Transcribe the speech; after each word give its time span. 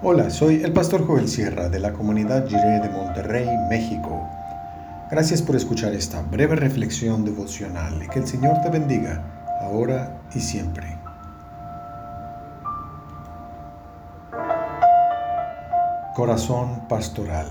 Hola, 0.00 0.30
soy 0.30 0.62
el 0.62 0.72
pastor 0.72 1.04
Joel 1.04 1.26
Sierra 1.26 1.68
de 1.68 1.80
la 1.80 1.92
comunidad 1.92 2.46
Jiré 2.46 2.78
de 2.78 2.88
Monterrey, 2.88 3.48
México. 3.68 4.28
Gracias 5.10 5.42
por 5.42 5.56
escuchar 5.56 5.92
esta 5.92 6.22
breve 6.22 6.54
reflexión 6.54 7.24
devocional 7.24 8.00
y 8.00 8.06
que 8.06 8.20
el 8.20 8.26
Señor 8.28 8.60
te 8.62 8.70
bendiga 8.70 9.24
ahora 9.60 10.20
y 10.32 10.38
siempre. 10.38 10.96
Corazón 16.14 16.86
pastoral. 16.88 17.48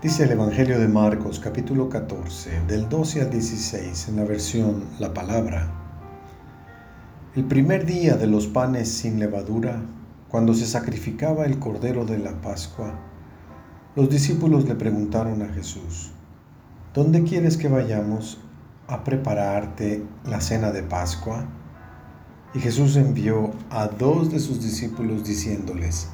Dice 0.00 0.22
el 0.22 0.30
Evangelio 0.30 0.78
de 0.78 0.86
Marcos 0.86 1.40
capítulo 1.40 1.88
14, 1.88 2.60
del 2.68 2.88
12 2.88 3.22
al 3.22 3.30
16 3.30 4.08
en 4.10 4.16
la 4.16 4.22
versión 4.22 4.84
La 5.00 5.12
Palabra. 5.12 5.66
El 7.36 7.44
primer 7.44 7.84
día 7.84 8.16
de 8.16 8.26
los 8.26 8.46
panes 8.46 8.88
sin 8.90 9.18
levadura, 9.18 9.82
cuando 10.30 10.54
se 10.54 10.64
sacrificaba 10.64 11.44
el 11.44 11.58
cordero 11.58 12.06
de 12.06 12.18
la 12.18 12.40
Pascua, 12.40 12.98
los 13.94 14.08
discípulos 14.08 14.64
le 14.66 14.74
preguntaron 14.74 15.42
a 15.42 15.48
Jesús, 15.48 16.10
¿dónde 16.94 17.24
quieres 17.24 17.58
que 17.58 17.68
vayamos 17.68 18.40
a 18.86 19.04
prepararte 19.04 20.02
la 20.24 20.40
cena 20.40 20.72
de 20.72 20.82
Pascua? 20.82 21.44
Y 22.54 22.60
Jesús 22.60 22.96
envió 22.96 23.50
a 23.68 23.88
dos 23.88 24.32
de 24.32 24.40
sus 24.40 24.62
discípulos 24.62 25.22
diciéndoles, 25.22 26.08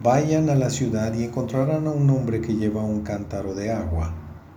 Vayan 0.00 0.50
a 0.50 0.56
la 0.56 0.68
ciudad 0.68 1.14
y 1.14 1.24
encontrarán 1.24 1.86
a 1.86 1.90
un 1.90 2.10
hombre 2.10 2.42
que 2.42 2.54
lleva 2.54 2.84
un 2.84 3.00
cántaro 3.00 3.54
de 3.54 3.72
agua. 3.72 4.14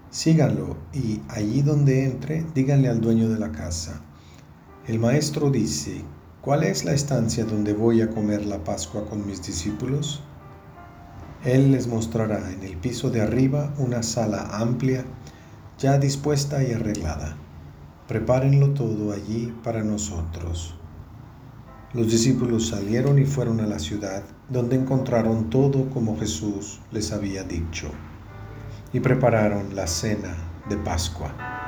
Síganlo 0.09 0.75
y 0.91 1.21
allí 1.29 1.61
donde 1.61 2.03
entre, 2.03 2.45
díganle 2.53 2.89
al 2.89 2.99
dueño 2.99 3.29
de 3.29 3.39
la 3.39 3.53
casa 3.53 4.01
el 4.87 4.97
maestro 4.97 5.51
dice, 5.51 6.01
¿cuál 6.41 6.63
es 6.63 6.85
la 6.85 6.93
estancia 6.93 7.45
donde 7.45 7.73
voy 7.73 8.01
a 8.01 8.09
comer 8.09 8.45
la 8.45 8.63
Pascua 8.63 9.05
con 9.05 9.27
mis 9.27 9.45
discípulos? 9.45 10.23
Él 11.43 11.71
les 11.71 11.87
mostrará 11.87 12.51
en 12.51 12.63
el 12.63 12.77
piso 12.77 13.11
de 13.11 13.21
arriba 13.21 13.71
una 13.77 14.01
sala 14.01 14.49
amplia, 14.51 15.05
ya 15.77 15.99
dispuesta 15.99 16.63
y 16.63 16.71
arreglada. 16.73 17.37
Prepárenlo 18.07 18.71
todo 18.71 19.11
allí 19.11 19.53
para 19.63 19.83
nosotros. 19.83 20.75
Los 21.93 22.11
discípulos 22.11 22.69
salieron 22.69 23.19
y 23.19 23.25
fueron 23.25 23.59
a 23.59 23.67
la 23.67 23.77
ciudad, 23.77 24.23
donde 24.49 24.77
encontraron 24.77 25.51
todo 25.51 25.91
como 25.91 26.17
Jesús 26.17 26.81
les 26.91 27.11
había 27.11 27.43
dicho, 27.43 27.91
y 28.93 28.99
prepararon 28.99 29.75
la 29.75 29.85
cena 29.85 30.35
de 30.69 30.77
Pascua. 30.77 31.60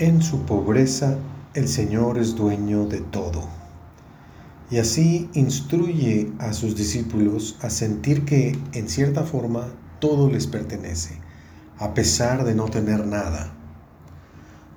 En 0.00 0.22
su 0.22 0.42
pobreza 0.42 1.18
el 1.54 1.66
Señor 1.66 2.18
es 2.18 2.36
dueño 2.36 2.86
de 2.86 3.00
todo. 3.00 3.48
Y 4.70 4.78
así 4.78 5.28
instruye 5.34 6.30
a 6.38 6.52
sus 6.52 6.76
discípulos 6.76 7.56
a 7.62 7.68
sentir 7.68 8.24
que, 8.24 8.56
en 8.74 8.88
cierta 8.88 9.24
forma, 9.24 9.66
todo 9.98 10.30
les 10.30 10.46
pertenece, 10.46 11.18
a 11.78 11.94
pesar 11.94 12.44
de 12.44 12.54
no 12.54 12.66
tener 12.66 13.08
nada. 13.08 13.52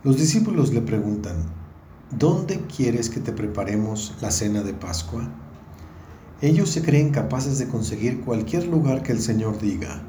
Los 0.03 0.17
discípulos 0.17 0.73
le 0.73 0.81
preguntan, 0.81 1.35
¿dónde 2.17 2.59
quieres 2.75 3.07
que 3.11 3.19
te 3.19 3.31
preparemos 3.31 4.15
la 4.21 4.31
cena 4.31 4.63
de 4.63 4.73
Pascua? 4.73 5.29
Ellos 6.41 6.71
se 6.71 6.81
creen 6.81 7.11
capaces 7.11 7.59
de 7.59 7.67
conseguir 7.67 8.21
cualquier 8.21 8.65
lugar 8.65 9.03
que 9.03 9.11
el 9.11 9.21
Señor 9.21 9.61
diga, 9.61 10.01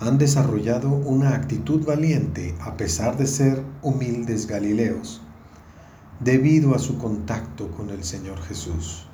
han 0.00 0.18
desarrollado 0.18 0.90
una 0.90 1.34
actitud 1.34 1.84
valiente 1.84 2.54
a 2.60 2.76
pesar 2.76 3.16
de 3.16 3.26
ser 3.26 3.62
humildes 3.82 4.46
galileos, 4.46 5.20
debido 6.20 6.74
a 6.74 6.78
su 6.78 6.98
contacto 6.98 7.70
con 7.70 7.90
el 7.90 8.04
Señor 8.04 8.40
Jesús. 8.42 9.06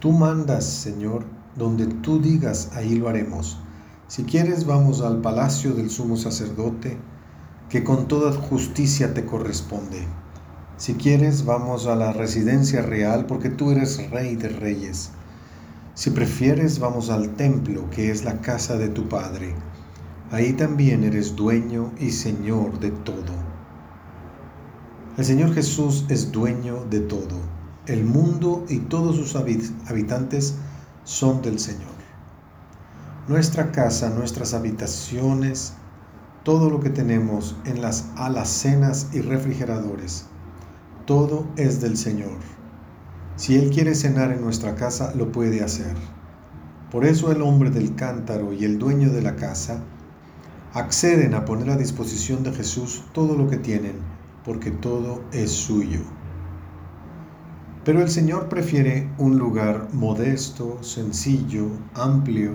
Tú 0.00 0.12
mandas, 0.12 0.64
Señor, 0.64 1.24
donde 1.56 1.86
tú 1.86 2.20
digas, 2.20 2.70
ahí 2.74 2.96
lo 2.96 3.08
haremos. 3.08 3.58
Si 4.08 4.24
quieres, 4.24 4.66
vamos 4.66 5.02
al 5.02 5.20
palacio 5.20 5.74
del 5.74 5.90
sumo 5.90 6.16
sacerdote, 6.16 6.98
que 7.68 7.84
con 7.84 8.08
toda 8.08 8.32
justicia 8.32 9.14
te 9.14 9.24
corresponde. 9.24 10.06
Si 10.76 10.94
quieres, 10.94 11.44
vamos 11.44 11.86
a 11.86 11.94
la 11.94 12.12
residencia 12.12 12.82
real, 12.82 13.26
porque 13.26 13.50
tú 13.50 13.70
eres 13.70 14.10
rey 14.10 14.34
de 14.34 14.48
reyes. 14.48 15.10
Si 15.94 16.10
prefieres, 16.10 16.78
vamos 16.78 17.10
al 17.10 17.34
templo, 17.34 17.90
que 17.90 18.10
es 18.10 18.24
la 18.24 18.40
casa 18.40 18.76
de 18.76 18.88
tu 18.88 19.08
Padre. 19.08 19.54
Ahí 20.30 20.52
también 20.52 21.04
eres 21.04 21.34
dueño 21.34 21.92
y 21.98 22.10
Señor 22.10 22.78
de 22.78 22.90
todo. 22.90 23.32
El 25.16 25.24
Señor 25.24 25.52
Jesús 25.52 26.06
es 26.08 26.30
dueño 26.30 26.84
de 26.88 27.00
todo. 27.00 27.36
El 27.86 28.04
mundo 28.04 28.64
y 28.68 28.78
todos 28.78 29.16
sus 29.16 29.34
habitantes 29.34 30.54
son 31.04 31.42
del 31.42 31.58
Señor. 31.58 31.90
Nuestra 33.26 33.72
casa, 33.72 34.10
nuestras 34.10 34.54
habitaciones, 34.54 35.74
todo 36.44 36.70
lo 36.70 36.80
que 36.80 36.90
tenemos 36.90 37.56
en 37.64 37.82
las 37.82 38.06
alacenas 38.16 39.08
y 39.12 39.20
refrigeradores, 39.20 40.26
todo 41.06 41.46
es 41.56 41.80
del 41.80 41.96
Señor. 41.96 42.38
Si 43.40 43.56
Él 43.56 43.70
quiere 43.70 43.94
cenar 43.94 44.32
en 44.32 44.42
nuestra 44.42 44.74
casa, 44.74 45.14
lo 45.14 45.32
puede 45.32 45.64
hacer. 45.64 45.96
Por 46.90 47.06
eso 47.06 47.32
el 47.32 47.40
hombre 47.40 47.70
del 47.70 47.94
cántaro 47.94 48.52
y 48.52 48.66
el 48.66 48.78
dueño 48.78 49.08
de 49.08 49.22
la 49.22 49.36
casa 49.36 49.82
acceden 50.74 51.32
a 51.32 51.46
poner 51.46 51.70
a 51.70 51.78
disposición 51.78 52.42
de 52.42 52.52
Jesús 52.52 53.02
todo 53.14 53.38
lo 53.38 53.48
que 53.48 53.56
tienen, 53.56 53.94
porque 54.44 54.70
todo 54.70 55.22
es 55.32 55.52
suyo. 55.52 56.00
Pero 57.82 58.02
el 58.02 58.10
Señor 58.10 58.50
prefiere 58.50 59.08
un 59.16 59.38
lugar 59.38 59.88
modesto, 59.94 60.82
sencillo, 60.82 61.68
amplio, 61.94 62.52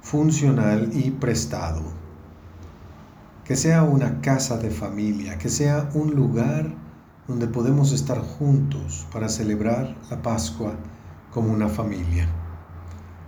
funcional 0.00 0.88
y 0.94 1.10
prestado. 1.10 1.82
Que 3.44 3.56
sea 3.56 3.82
una 3.82 4.22
casa 4.22 4.56
de 4.56 4.70
familia, 4.70 5.36
que 5.36 5.50
sea 5.50 5.90
un 5.92 6.14
lugar 6.14 6.82
donde 7.26 7.46
podemos 7.46 7.92
estar 7.92 8.20
juntos 8.20 9.06
para 9.12 9.28
celebrar 9.28 9.96
la 10.10 10.20
Pascua 10.20 10.74
como 11.32 11.52
una 11.52 11.68
familia. 11.68 12.28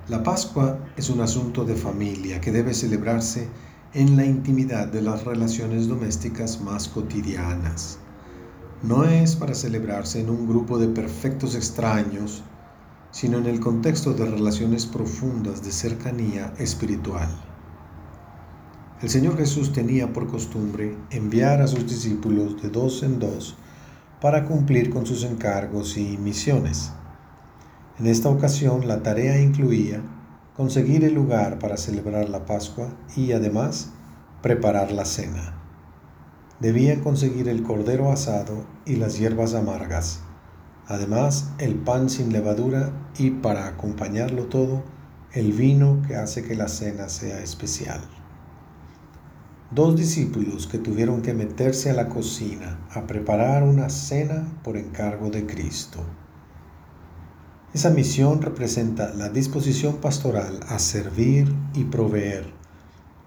La 0.09 0.23
Pascua 0.23 0.79
es 0.97 1.09
un 1.09 1.21
asunto 1.21 1.65
de 1.65 1.75
familia 1.75 2.41
que 2.41 2.53
debe 2.53 2.75
celebrarse 2.75 3.49
en 3.95 4.17
la 4.17 4.25
intimidad 4.25 4.89
de 4.89 5.01
las 5.01 5.25
relaciones 5.25 5.89
domésticas 5.89 6.61
más 6.61 6.89
cotidianas. 6.89 7.99
No 8.83 9.05
es 9.05 9.35
para 9.35 9.55
celebrarse 9.55 10.21
en 10.21 10.29
un 10.29 10.47
grupo 10.47 10.79
de 10.79 10.89
perfectos 10.89 11.55
extraños, 11.55 12.45
sino 13.11 13.39
en 13.39 13.47
el 13.47 13.59
contexto 13.59 14.13
de 14.13 14.27
relaciones 14.27 14.85
profundas 14.85 15.65
de 15.65 15.73
cercanía 15.73 16.53
espiritual. 16.59 17.29
El 19.01 19.09
Señor 19.09 19.39
Jesús 19.39 19.73
tenía 19.73 20.13
por 20.13 20.27
costumbre 20.27 20.97
enviar 21.11 21.63
a 21.63 21.67
sus 21.67 21.87
discípulos 21.87 22.63
de 22.63 22.69
dos 22.69 23.03
en 23.03 23.19
dos 23.19 23.57
para 24.21 24.45
cumplir 24.45 24.91
con 24.91 25.07
sus 25.07 25.25
encargos 25.25 25.97
y 25.97 26.17
misiones. 26.17 26.93
En 27.99 28.07
esta 28.07 28.29
ocasión 28.29 28.89
la 28.89 29.03
tarea 29.03 29.41
incluía 29.41 30.03
conseguir 30.55 31.05
el 31.05 31.15
lugar 31.15 31.59
para 31.59 31.77
celebrar 31.77 32.29
la 32.29 32.47
Pascua 32.47 32.89
y 33.15 33.33
además 33.33 33.91
preparar 34.43 34.93
la 34.93 35.05
cena. 35.05 35.55
Debían 36.61 37.01
conseguir 37.01 37.49
el 37.49 37.63
cordero 37.63 38.11
asado 38.11 38.65
y 38.87 38.97
las 38.97 39.19
hierbas 39.19 39.55
amargas, 39.55 40.21
además 40.87 41.51
el 41.59 41.75
pan 41.75 42.09
sin 42.09 42.33
levadura 42.33 42.93
y 43.19 43.31
para 43.31 43.67
acompañarlo 43.67 44.45
todo, 44.45 44.83
el 45.33 45.53
vino 45.53 46.03
que 46.07 46.17
hace 46.17 46.43
que 46.43 46.55
la 46.55 46.69
cena 46.69 47.11
sea 47.11 47.41
especial 47.41 48.01
dos 49.71 49.97
discípulos 49.97 50.67
que 50.67 50.79
tuvieron 50.79 51.23
que 51.23 51.35
meterse 51.35 51.91
a 51.91 51.95
la 51.95 52.09
cocina 52.09 52.79
a 52.91 53.07
preparar 53.07 53.65
una 53.65 53.89
cena 53.91 54.47
por 54.63 54.77
encargo 54.77 55.31
de 55.31 55.47
Cristo. 55.47 56.05
Esa 57.75 57.91
misión 57.91 58.41
representa 58.41 59.13
la 59.15 59.29
disposición 59.29 59.97
pastoral 59.97 60.61
a 60.69 60.79
servir 60.79 61.53
y 61.75 61.85
proveer, 61.85 62.53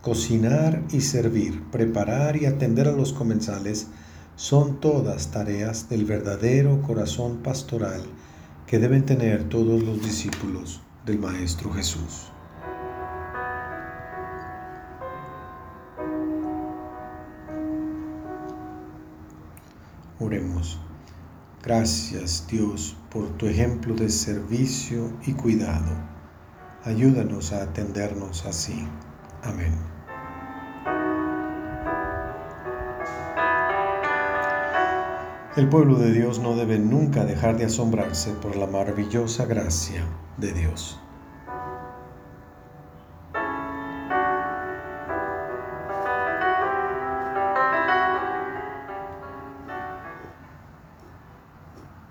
cocinar 0.02 0.82
y 0.92 1.02
servir, 1.02 1.62
preparar 1.72 2.38
y 2.38 2.46
atender 2.46 2.88
a 2.88 2.94
los 2.94 3.14
comensales 3.14 3.88
son 4.38 4.80
todas 4.80 5.32
tareas 5.32 5.90
del 5.90 6.06
verdadero 6.06 6.82
corazón 6.82 7.44
pastoral 7.44 8.02
que 8.66 8.80
deben 8.80 9.06
tener 9.06 9.50
todos 9.50 9.84
los 9.84 10.02
discípulos 10.02 10.80
del 11.06 11.20
Maestro 11.20 11.72
Jesús. 11.72 12.32
Oremos. 20.20 20.78
Gracias 21.64 22.46
Dios 22.50 22.98
por 23.10 23.30
tu 23.38 23.48
ejemplo 23.48 23.96
de 23.96 24.10
servicio 24.10 25.14
y 25.26 25.32
cuidado. 25.32 25.92
Ayúdanos 26.84 27.54
a 27.54 27.64
atendernos 27.64 28.46
así. 28.46 28.86
Amén. 29.44 29.74
El 35.56 35.68
pueblo 35.70 35.98
de 35.98 36.12
Dios 36.12 36.40
no 36.40 36.56
debe 36.56 36.80
nunca 36.80 37.26
dejar 37.26 37.58
de 37.58 37.66
asombrarse 37.66 38.32
por 38.34 38.56
la 38.56 38.68
maravillosa 38.68 39.46
gracia 39.46 40.06
de 40.38 40.52
Dios. 40.52 41.00